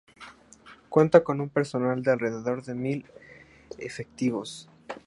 Cuenta 0.89 1.23
con 1.23 1.41
un 1.41 1.49
personal 1.49 2.01
de 2.01 2.09
alrededor 2.09 2.63
de 2.63 2.73
mil 2.73 3.05
efectivos. 3.77 4.67